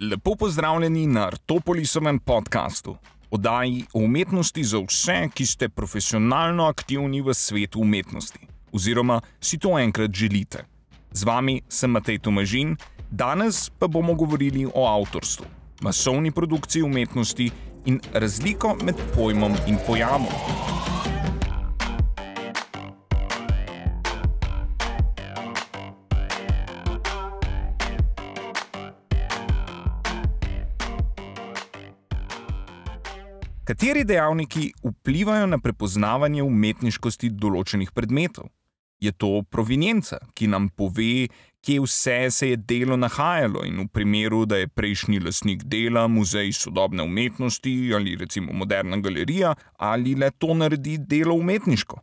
[0.00, 2.96] Lepo pozdravljeni na Artopolisovem podkastu,
[3.30, 8.38] oddaji o umetnosti za vse, ki ste profesionalno aktivni v svetu umetnosti,
[8.72, 10.64] oziroma si to enkrat želite.
[11.12, 12.76] Z vami sem Matej Tomažin,
[13.10, 15.46] danes pa bomo govorili o avtorstvu,
[15.80, 17.50] masovni produkciji umetnosti
[17.86, 20.95] in razliko med pojmom in pojamom.
[33.66, 38.46] Kateri dejavniki vplivajo na prepoznavanje umetniškosti določenih predmetov?
[39.02, 41.26] Je to provenienca, ki nam pove,
[41.66, 46.54] kje vse se je delo nahajalo, in v primeru, da je prejšnji lastnik dela muzej
[46.54, 51.98] sodobne umetnosti ali recimo moderna galerija, ali le to naredi delo umetniško?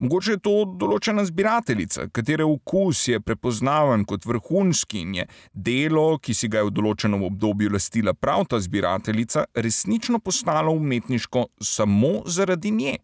[0.00, 6.32] Mogoče je to določena zbirateljica, katere okus je prepoznaven kot vrhunski in je delo, ki
[6.34, 12.72] si ga je v določenem obdobju lastila prav ta zbirateljica, resnično postalo umetniško samo zaradi
[12.78, 12.94] nje.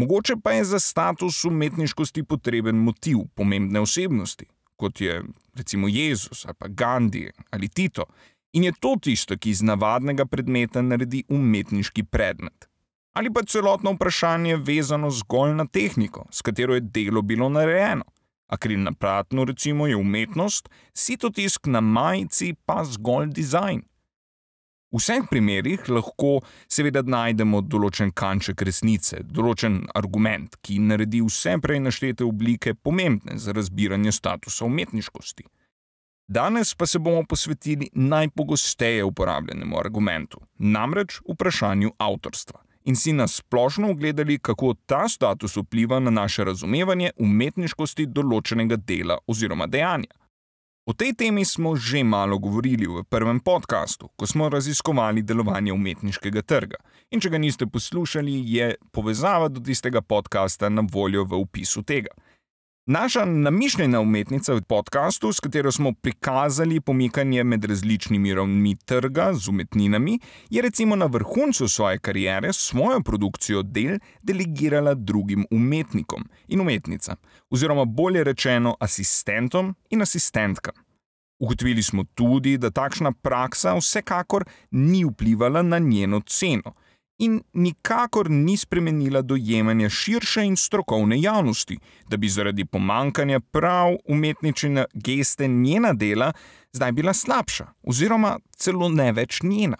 [0.00, 4.48] Mogoče pa je za status umetniškosti potreben motiv pomembne osebnosti,
[4.80, 5.20] kot je
[5.60, 8.08] recimo Jezus ali pa Gandhi ali Tito,
[8.56, 12.67] in je to tisto, ki iz navadnega predmeta naredi umetniški predmet
[13.18, 18.04] ali pa celotno vprašanje vezano zgolj na tehniko, s katero je delo bilo narejeno.
[18.46, 23.82] Akril na platnu, recimo, je umetnost, sitotisk na majici pa zgolj dizajn.
[24.92, 26.30] V vseh primerih lahko
[26.70, 33.52] seveda najdemo določen kanček resnice, določen argument, ki naredi vse prej naštete oblike pomembne za
[33.52, 35.44] razbiranje statusa umetniškosti.
[36.28, 43.90] Danes pa se bomo posvetili najpogosteje uporabljenemu argumentu, namreč vprašanju avtorstva in si na splošno
[43.90, 50.12] ogledali, kako ta status vpliva na naše razumevanje umetniškosti določenega dela oziroma dejanja.
[50.88, 56.42] O tej temi smo že malo govorili v prvem podkastu, ko smo raziskovali delovanje umetniškega
[56.42, 56.80] trga.
[57.12, 62.16] In če ga niste poslušali, je povezava do tistega podcasta na voljo v opisu tega.
[62.90, 69.48] Naša namišljena umetnica v podkastu, s katero smo prikazali pomikanje med različnimi ravnmi trga z
[69.48, 70.18] umetninami,
[70.50, 77.16] je recimo na vrhuncu svoje kariere svojo produkcijo del delegirala drugim umetnikom in umetnicam,
[77.50, 80.74] oziroma bolje rečeno asistentom in asistentkam.
[81.38, 86.72] Ugotovili smo tudi, da takšna praksa vsekakor ni vplivala na njeno ceno
[87.18, 94.84] in nikakor ni spremenila dojemanja širše in strokovne javnosti, da bi zaradi pomankanja prav umetničine
[94.94, 96.32] geste njena dela
[96.72, 99.76] zdaj bila slabša, oziroma celo ne več njena.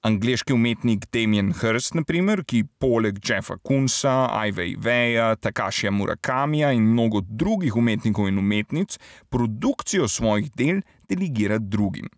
[0.00, 7.20] Angliški umetnik Damien Hirst, naprimer, ki poleg Jeffa Kunsa, Ivey Veja, Takashija Murakamija in mnogo
[7.20, 8.96] drugih umetnikov in umetnic
[9.28, 12.08] produkcijo svojih del delegira drugim.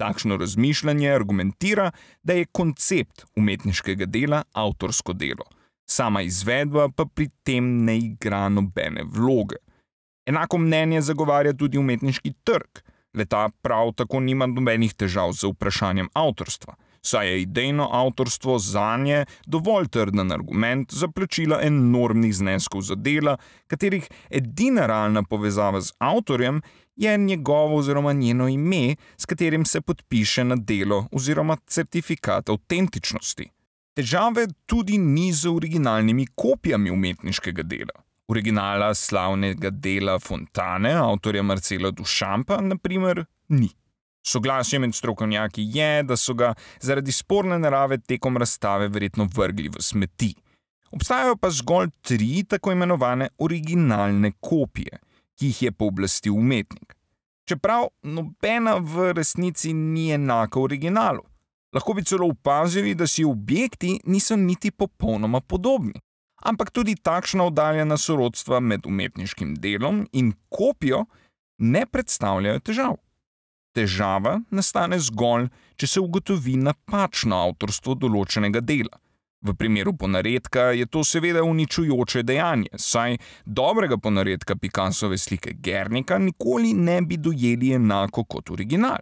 [0.00, 1.90] Takšno razmišljanje argumentira,
[2.22, 5.44] da je koncept umetniškega dela avtorsko delo,
[5.84, 9.60] sama izvedba pa pri tem ne igra nobene vloge.
[10.26, 12.80] Enako mnenje zagovarja tudi umetniški trg,
[13.14, 19.24] leta prav tako nima nobenih težav z vprašanjem avtorstva, saj je idejno avtorstvo za nje
[19.46, 26.62] dovolj trden argument za plačila enormnih zneskov za dela, katerih edina realna povezava z avtorjem
[27.00, 33.50] je njegovo oziroma njeno ime, s katerim se podpiše na delo oziroma certifikat avtentičnosti.
[33.96, 37.96] Težave tudi ni z originalnimi kopijami umetniškega dela.
[38.28, 43.68] Originala slavnega dela Fontane, avtorja Marcela Dušampa, naprimer, ni.
[44.26, 49.82] Soglasje med strokovnjaki je, da so ga zaradi sporne narave tekom razstave verjetno vrgli v
[49.82, 50.34] smeti.
[50.92, 54.98] Obstajajo pa zgolj tri tako imenovane originalne kopije
[55.40, 56.92] ki jih je pooblastil umetnik.
[57.48, 61.24] Čeprav nobena v resnici ni enaka originalu,
[61.72, 65.96] lahko bi celo opazili, da si objekti niso niti popolnoma podobni.
[66.44, 71.06] Ampak tudi takšna oddaljena sorodstva med umetniškim delom in kopijo
[71.58, 72.96] ne predstavljajo težav.
[73.76, 79.00] Težava nastane zgolj, če se ugotovi napačno avtorstvo določenega dela.
[79.42, 86.72] V primeru ponaredka je to seveda uničujoče dejanje, saj dobrega ponaredka Picassove slike Gernika nikoli
[86.72, 88.98] ne bi dojeli enako kot original.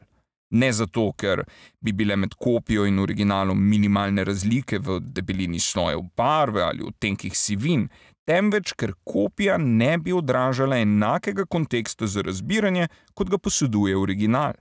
[0.50, 1.42] Ne zato, ker
[1.80, 7.34] bi bile med kopijo in originalom minimalne razlike v debelini slojev barve ali v tenkih
[7.36, 7.88] sivin,
[8.24, 14.54] temveč ker kopija ne bi odražala enakega konteksta za razbiranje, kot ga posuduje original.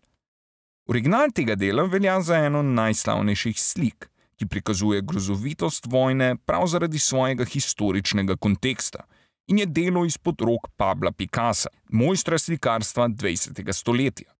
[0.90, 7.46] Original tega dela velja za eno najslavnejših slik ki prikazuje grozovitost vojne prav zaradi svojega
[7.46, 9.06] historičnega konteksta
[9.48, 13.74] in je delo izpod rok Pabla Picasa, mojstra slikarstva 20.
[13.74, 14.34] stoletja.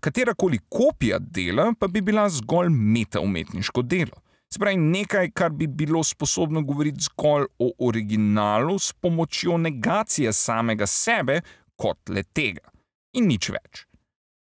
[0.00, 4.22] katerakoli kopija dela pa bi bila zgolj metaumetniško delo.
[4.54, 11.40] Spravi nekaj, kar bi bilo sposobno govoriti zgolj o originalu s pomočjo negacije samega sebe
[11.76, 12.68] kot le tega.
[13.12, 13.86] In nič več.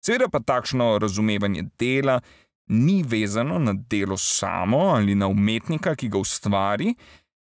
[0.04, 2.20] Seveda pa takšno razumevanje dela
[2.68, 6.94] ni vezano na delo samo ali na umetnika, ki ga ustvari,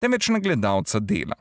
[0.02, 1.36] temveč na gledalca dela.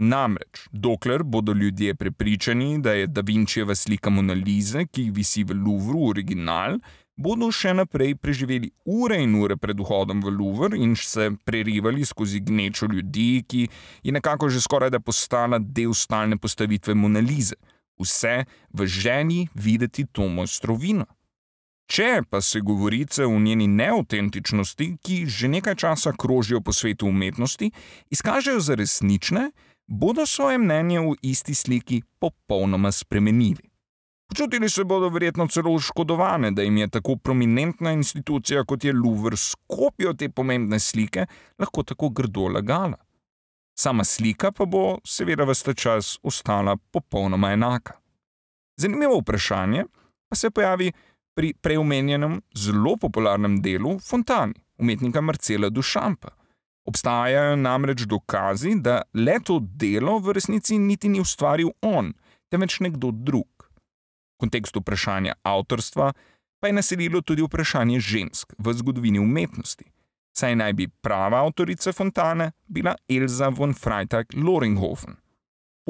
[0.00, 6.08] Namreč, dokler bodo ljudje prepričani, da je Da Vinčijeva slika Monalize, ki visi v Louvru,
[6.08, 6.78] original,
[7.20, 12.40] bodo še naprej preživeli ure in ure pred vhodom v Louvre in se prerivali skozi
[12.40, 13.68] gnečo ljudi, ki
[14.02, 17.60] je nekako že skoraj da postala del stalne postavitve Monalize.
[18.00, 21.04] Vse v želji videti to mojstrovino.
[21.90, 27.70] Če pa se govorice o njeni neautentičnosti, ki že nekaj časa krožijo po svetu umetnosti,
[28.14, 29.50] izkažejo za resnične,
[29.90, 33.66] bodo svoje mnenje v isti sliki popolnoma spremenili.
[34.30, 39.36] Počutili se bodo verjetno celo oškodovane, da jim je tako prominentna institucija kot je Louvre
[39.36, 41.26] s kopijo te pomembne slike
[41.58, 42.98] lahko tako grdo lagala.
[43.74, 47.98] Sama slika pa bo, seveda, vse čas ostala popolnoma enaka.
[48.76, 49.84] Zanimivo vprašanje
[50.28, 50.92] pa se pojavi
[51.34, 56.28] pri preomenjenem, zelo popularnem delu Fontani, umetnika Marcela Dušampa.
[56.84, 62.12] Obstajajo namreč dokazi, da le to delo v resnici niti ni ustvaril on,
[62.50, 63.68] temveč nekdo drug.
[64.34, 66.12] V kontekstu vprašanja avtorstva
[66.60, 69.84] pa je naselilo tudi vprašanje žensk v zgodovini umetnosti,
[70.36, 75.19] saj naj bi prava avtorica Fontane bila Elza von Freitag Loringhofen.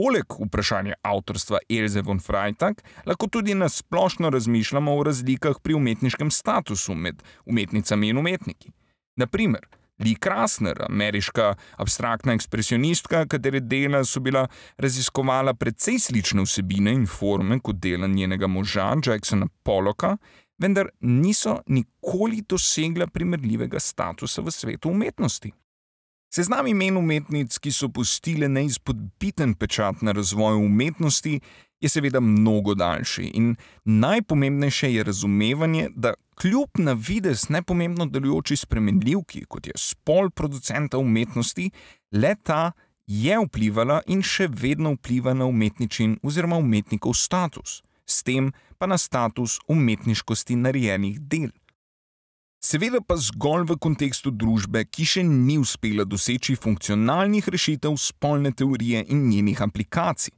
[0.01, 6.31] Poleg vprašanja avtorstva Elze von Freitag lahko tudi na splošno razmišljamo o razlikah pri umetniškem
[6.31, 8.73] statusu med umetnicami in umetniki.
[9.17, 9.67] Naprimer,
[9.99, 14.47] Lee Krasner, ameriška abstraktna ekspresionistka, katere dela so bila
[14.79, 20.17] raziskovala precej slične vsebine in forme kot dela njenega moža Jacksona Pollocka,
[20.59, 25.53] vendar niso nikoli dosegla primerljivega statusa v svetu umetnosti.
[26.31, 31.41] Seznam imen umetnic, ki so pustile neizpodbiten pečat na razvoju umetnosti,
[31.81, 39.45] je seveda mnogo daljši in najpomembnejše je razumevanje, da kljub na vides nepomembno delujoči spremenljivki,
[39.49, 41.71] kot je spol producenta umetnosti,
[42.13, 42.73] le ta
[43.07, 48.99] je vplivala in še vedno vpliva na umetničin oziroma umetnikov status, s tem pa na
[48.99, 51.51] status umetniškosti narejenih del.
[52.61, 59.01] Seveda pa zgolj v kontekstu družbe, ki še ni uspela doseči funkcionalnih rešitev spolne teorije
[59.09, 60.35] in njenih aplikacij.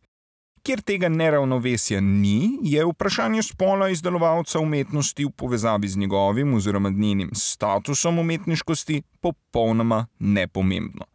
[0.62, 7.32] Kjer tega neravnovesja ni, je vprašanje spola izdelovalca umetnosti v povezavi z njegovim oziroma njenim
[7.34, 11.08] statusom umetniškosti popolnoma nepomembno.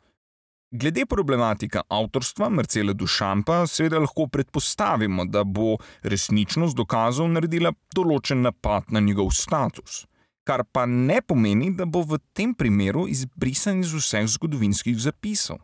[0.71, 8.92] Glede problematika avtorstva Marcela Dušampa seveda lahko predpostavimo, da bo resničnost dokazov naredila določen napad
[8.92, 10.03] na njegov status,
[10.47, 15.59] kar pa ne pomeni, da bo v tem primeru izbrisan iz vseh zgodovinskih zapisov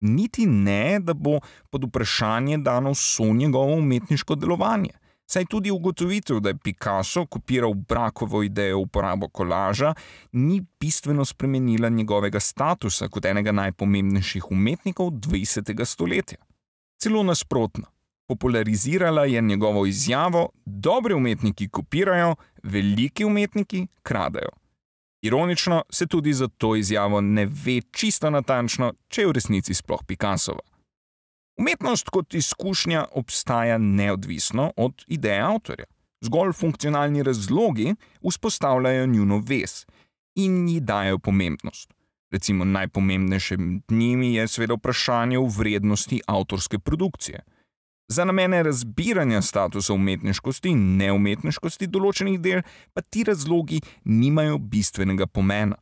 [0.00, 1.40] niti ne, da bo
[1.70, 4.90] pod vprašanje dano vso njegovo umetniško delovanje.
[5.26, 9.94] Saj tudi ugotovitev, da je Picasso kopiral brakovo idejo uporabo kolaža,
[10.32, 15.84] ni bistveno spremenila njegovega statusa kot enega najpomembnejših umetnikov 20.
[15.84, 16.38] stoletja.
[16.98, 17.84] Celo nasprotno,
[18.28, 24.50] popularizirala je njegovo izjavo: Dobri umetniki kopirajo, veliki umetniki kradejo.
[25.22, 30.04] Ironično se tudi za to izjavo ne ve čisto natančno, če je v resnici sploh
[30.06, 30.60] Picassova.
[31.58, 35.86] Umetnost kot izkušnja obstaja neodvisno od ideje avtorja.
[36.20, 37.94] Zgolj funkcionalni razlogi
[38.30, 39.84] vzpostavljajo njuno vez
[40.34, 41.94] in ji dajo pomembnost.
[42.30, 47.40] Recimo najpomembnejše med njimi je seveda vprašanje o vrednosti avtorske produkcije.
[48.08, 52.62] Za namene razbiranja statusa umetniškosti in neumetniškosti določenih del
[52.96, 55.76] pa ti razlogi nimajo bistvenega pomena.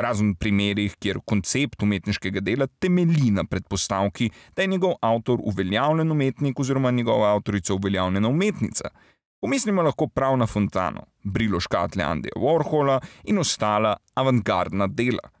[0.00, 6.12] Razen v primerih, kjer koncept umetniškega dela temelji na predpostavki, da je njegov avtor uveljavljen
[6.12, 8.92] umetnik oziroma njegova avtorica uveljavljena umetnica.
[9.40, 15.32] Pomislimo lahko prav na Fontano, Brilo škatle Andeja Warhola in ostala avantgardna dela.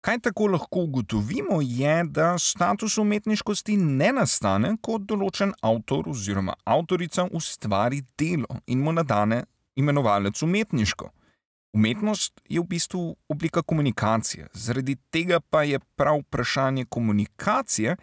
[0.00, 7.26] Kaj tako lahko ugotovimo, je, da status umetniškosti ne nastane, ko določen avtor oziroma avtorica
[7.36, 9.42] ustvari delo in mu nadane
[9.76, 11.10] imenovalec umetniško.
[11.76, 17.96] Umetnost je v bistvu oblika komunikacije, zaradi tega pa je prav vprašanje komunikacije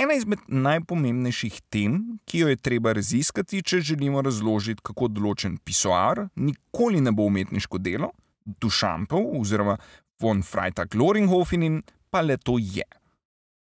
[0.00, 6.28] ena izmed najpomembnejših tem, ki jo je treba raziskati, če želimo razložiti, kako določen pisoar
[6.36, 8.12] nikoli ne bo umetniško delo,
[8.46, 9.76] dušampov oziroma
[10.20, 12.84] von Freitag Loringhofen in pa le to je.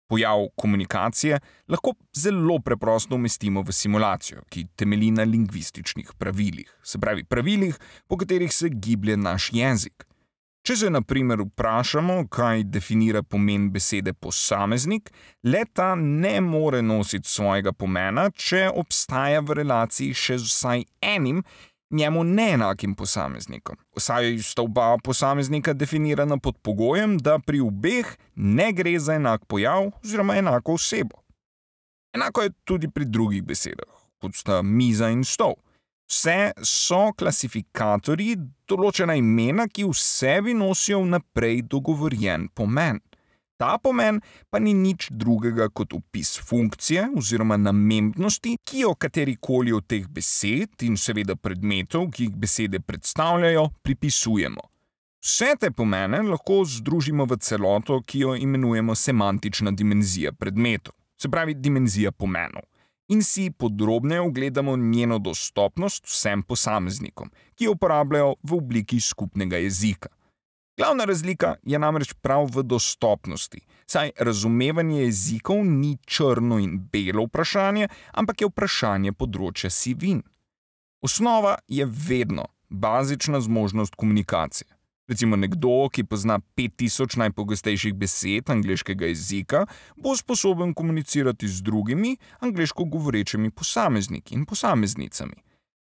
[0.08, 7.24] Pojav komunikacije lahko zelo preprosto umestimo v simulacijo, ki temelji na lingvističnih pravilih, se pravi
[7.24, 10.06] pravilih, po katerih se giblje naš jezik.
[10.66, 15.12] Če se, na primer, vprašamo, kaj definira pomen besede posameznik,
[15.46, 21.44] le ta ne more nositi svojega pomena, če obstaja v relaciji še z vsaj enim
[21.92, 23.78] njemu neenakim posameznikom.
[23.98, 29.92] Vsaj sta oba posameznika definirana pod pogojem, da pri obeh ne gre za enak pojav
[30.04, 31.22] oziroma enako osebo.
[32.16, 35.56] Enako je tudi pri drugih besedah, kot sta miza in stol.
[36.10, 38.36] Vse so klasifikatorji,
[38.70, 43.02] določena imena, ki v sebi nosijo vnaprej dogovorjen pomen.
[43.58, 44.20] Ta pomen
[44.52, 50.84] pa ni nič drugega kot opis funkcije oziroma namembnosti, ki jo katerikoli od teh besed
[50.84, 54.66] in seveda predmetov, ki jih besede predstavljajo, pripisujemo.
[55.26, 61.56] Vse te pomene lahko združimo v celoto, ki jo imenujemo semantična dimenzija predmetov, se pravi
[61.56, 62.68] dimenzija pomenov,
[63.08, 70.12] in si podrobneje ogledamo njeno dostopnost vsem posameznikom, ki jo uporabljajo v obliki skupnega jezika.
[70.78, 77.88] Glavna razlika je namreč prav v dostopnosti, saj razumevanje jezikov ni črno in belo vprašanje,
[78.12, 80.20] ampak je vprašanje področja sivin.
[81.02, 84.68] Osnova je vedno bazična zmožnost komunikacije.
[85.08, 89.66] Recimo nekdo, ki pozna 5000 najpogostejših besed angliškega jezika,
[89.96, 95.45] bo sposoben komunicirati z drugimi angliško govorečimi posamezniki in posameznicami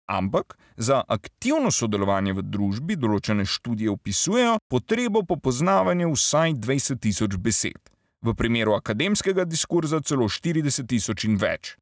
[0.08, 7.36] ampak za aktivno sodelovanje v družbi določene študije opisujejo potrebo po poznavanju vsaj 20 tisoč
[7.36, 7.80] besed,
[8.22, 11.76] v primeru akademskega diskurza celo 40 tisoč in več.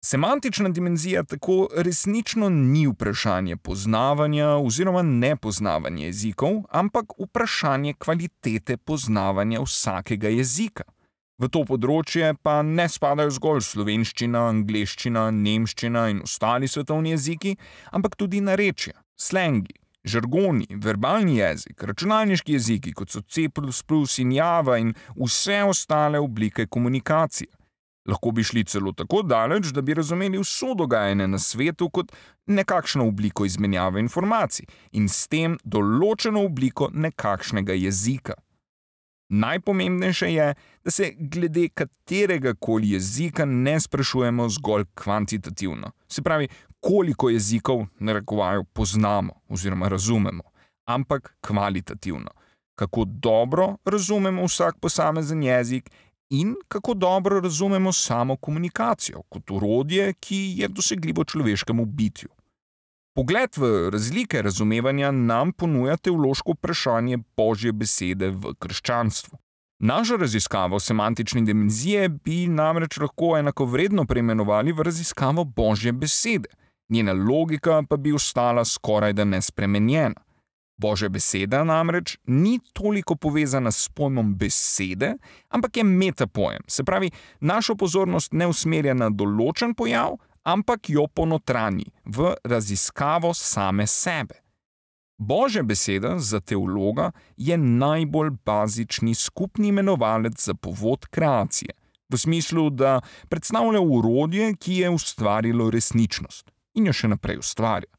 [0.00, 10.28] Semantična dimenzija tako resnično ni vprašanje poznavanja oziroma nepoznavanja jezikov, ampak vprašanje kvalitete poznavanja vsakega
[10.28, 10.88] jezika.
[11.40, 17.54] V to področje pa ne spadajo zgolj slovenščina, angliščina, nemščina in ostali svetovni jeziki,
[17.96, 19.72] ampak tudi narečja, slengi,
[20.04, 23.48] žargoni, verbalni jezik, računalniški jeziki kot so C,
[24.20, 27.48] in Java in vse ostale oblike komunikacije.
[28.08, 32.12] Lahko bi šli celo tako daleč, da bi razumeli vso dogajanje na svetu kot
[32.46, 38.34] nekakšno obliko izmenjave informacij in s tem določeno obliko nekakšnega jezika.
[39.30, 46.48] Najpomembnejše je, da se glede katerega koli jezika ne sprašujemo zgolj kvantitativno, se pravi,
[46.80, 50.42] koliko jezikov narekovajo poznamo oziroma razumemo,
[50.84, 52.30] ampak kvalitativno,
[52.74, 55.90] kako dobro razumemo vsak posamezen jezik
[56.30, 62.28] in kako dobro razumemo samo komunikacijo kot urodje, ki je dosegljivo človeškemu bitju.
[63.14, 69.38] Pogled v razlike razumevanja nam ponuja teološko vprašanje Božje besede v krščanstvu.
[69.82, 76.48] Našo raziskavo semantične dimenzije bi namreč lahko enakovredno preimenovali v raziskavo Božje besede,
[76.88, 80.20] njena logika pa bi ostala skoraj da nespremenjena.
[80.78, 85.16] Božja beseda namreč ni toliko povezana s pojmom besede,
[85.48, 91.84] ampak je metapojem, se pravi, našo pozornost ne usmerja na določen pojav, ampak jo ponotrani
[92.04, 94.34] v raziskavo same sebe.
[95.18, 101.74] Božja beseda za teologa je najbolj bazični skupni imenovalec za povod kreacije,
[102.08, 107.90] v smislu, da predstavlja urodje, ki je ustvarilo resničnost in jo še naprej ustvarja.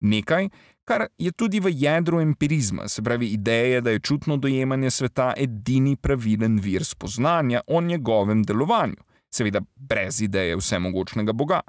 [0.00, 0.48] Nekaj,
[0.84, 5.96] kar je tudi v jedru empirizma, se pravi ideje, da je čutno dojemanje sveta edini
[5.96, 11.60] pravilen vir spoznanja o njegovem delovanju, seveda brez ideje vsemogočnega Boga.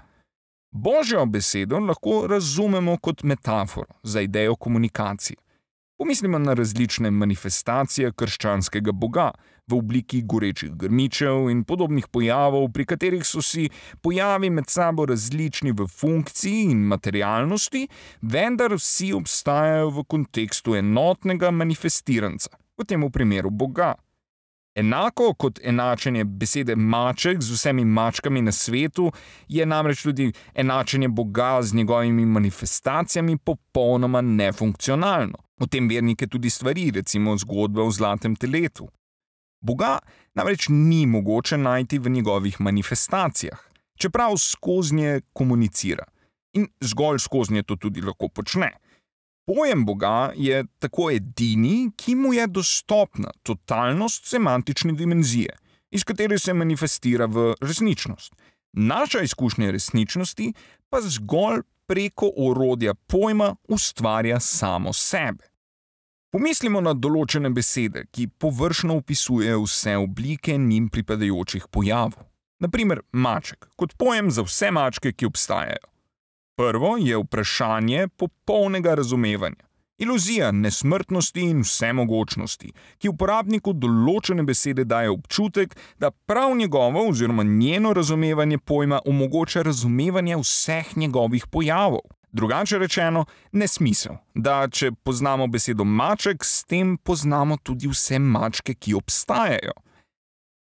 [0.71, 5.37] Božjo besedo lahko razumemo kot metaforo za idejo komunikacije.
[5.97, 9.31] Pomislimo na različne manifestacije krščanskega boga
[9.67, 13.69] v obliki gorečih grmičev in podobnih pojavov, pri katerih so si
[14.01, 17.87] pojavi med sabo različni v funkciji in materialnosti,
[18.21, 23.95] vendar vsi obstajajo v kontekstu enotnega manifestiranca, v tem primeru boga.
[24.75, 29.11] Enako kot enačenje besede maček z vsemi mačkami na svetu,
[29.47, 35.37] je namreč tudi enačenje Boga z njegovimi manifestacijami popolnoma nefunkcionalno.
[35.59, 38.87] O tem vernike tudi stvari, recimo zgodba o zlatem teletu.
[39.61, 39.97] Boga
[40.35, 43.59] namreč ni mogoče najti v njegovih manifestacijah,
[43.97, 46.05] čeprav skozi nje komunicira
[46.53, 48.71] in zgolj skozi nje to tudi lahko počne.
[49.49, 55.55] Pojem Boga je tako edini, ki mu je dostopna totalnost semantične dimenzije,
[55.91, 58.35] iz katere se manifestira v resničnost.
[58.73, 60.53] Naša izkušnja resničnosti
[60.89, 65.49] pa zgolj preko orodja pojma ustvarja samo sebe.
[66.31, 72.21] Pomislimo na določene besede, ki površno opisujejo vse oblike njim pripadajočih pojavov.
[72.61, 75.89] Naprimer, maček, kot pojem za vse mačke, ki obstajajo.
[76.59, 79.63] Prvo je vprašanje popolnega razumevanja,
[79.97, 87.93] iluzija nesmrtnosti in vsemogočnosti, ki uporabniku določene besede daje občutek, da prav njegovo oziroma njeno
[87.93, 92.03] razumevanje pojma omogoča razumevanje vseh njegovih pojavov.
[92.31, 98.99] Drugače rečeno, nesmisel, da če poznamo besedo maček, s tem poznamo tudi vse mačke, ki
[98.99, 99.79] obstajajo.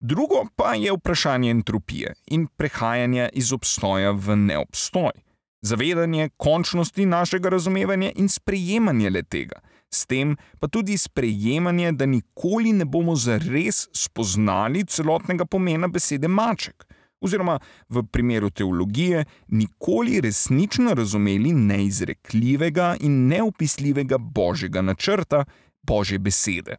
[0.00, 5.26] Drugo pa je vprašanje entropije in prehajanja iz obstoja v neobstoj.
[5.62, 9.60] Zavedanje končnosti našega razumevanja in sprejemanje le tega,
[9.90, 16.86] s tem pa tudi sprejemanje, da nikoli ne bomo zares spoznali celotnega pomena besede maček.
[17.20, 25.44] Oziroma v primeru teologije nikoli resnično razumeli neizrekljivega in neopisljivega božjega načrta,
[25.82, 26.76] božje besede.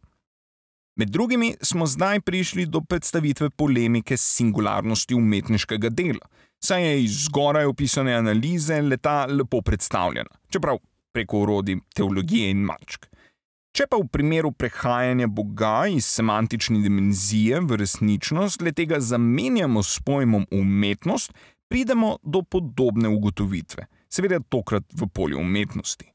[0.95, 6.27] Med drugimi smo zdaj prišli do predstavitve polemike s singularnosti umetniškega dela,
[6.60, 10.78] saj je iz zgoraj opisane analize leta lepo predstavljena, čeprav
[11.12, 13.06] preko urodij teologije in mačk.
[13.72, 20.01] Če pa v primeru prehajanja Boga iz semantične dimenzije v resničnost le tega zamenjamo s
[20.06, 21.34] pojmom umetnost,
[21.70, 26.10] pridemo do podobne ugotovitve, seveda tokrat v polju umetnosti.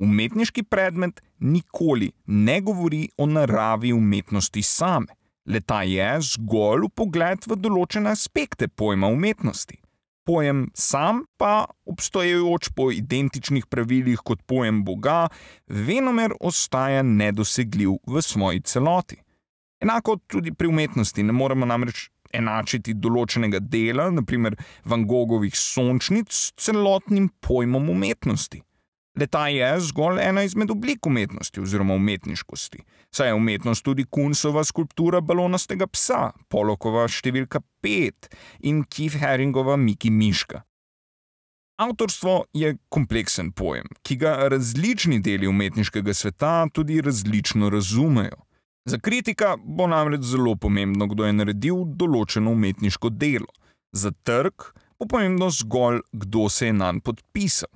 [0.00, 5.12] Umetniški predmet nikoli ne govori o naravi umetnosti same,
[5.46, 9.80] le ta je zgolj pogled v določene aspekte pojma umetnosti
[10.30, 15.26] pojem sam pa, obstojajoč po identičnih pravilih kot pojem Boga,
[15.66, 19.18] venomer ostaja nedosegljiv v svoji celoti.
[19.82, 22.06] Enako tudi pri umetnosti ne moremo namreč
[22.36, 24.54] enačiti določenega dela, naprimer
[24.86, 28.62] Van Gogovih sončnic, s celotnim pojmom umetnosti.
[29.18, 32.78] Leta je zgolj ena izmed oblik umetnosti oziroma umetniškosti.
[33.10, 38.30] Saj je umetnost tudi Kunsova skulptura balonastega psa, Polokova številka 5
[38.70, 40.62] in Keith Haringova Miki Miška.
[41.80, 48.44] Avtorstvo je kompleksen pojem, ki ga različni deli umetniškega sveta tudi različno razumejo.
[48.84, 53.48] Za kritika bo namreč zelo pomembno, kdo je naredil določeno umetniško delo,
[53.96, 54.70] za trg
[55.00, 57.72] bo pomembno zgolj, kdo se je nanj podpisal.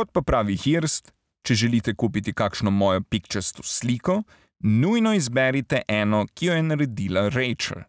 [0.00, 1.10] Kot pa pravi Hirst,
[1.44, 4.22] če želite kupiti kakšno mojo pikčasto sliko,
[4.64, 7.82] nujno izberite eno, ki jo je naredila Rachel.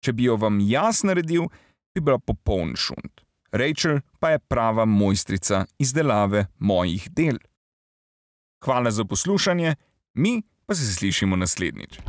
[0.00, 1.50] Če bi jo vam jaz naredil,
[1.92, 3.20] bi bila popoln šund.
[3.52, 7.36] Rachel pa je prava mojstrica izdelave mojih del.
[8.64, 9.76] Hvala za poslušanje,
[10.14, 12.00] mi pa se slišimo naslednjič.